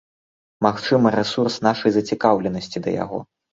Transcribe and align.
Магчыма, 0.65 1.11
рэсурс 1.17 1.59
нашай 1.69 1.91
зацікаўленасці 1.99 2.77
да 2.89 2.99
яго. 3.03 3.25